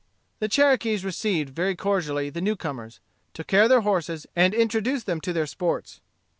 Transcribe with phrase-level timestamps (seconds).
[0.39, 2.99] The Cherokees received very cordially the newcomers,
[3.35, 6.01] took care of their horses, and introduced them to their sports.